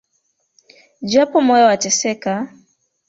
Japo 1.11 1.37
moyo 1.47 1.65
wateseka 1.71 2.31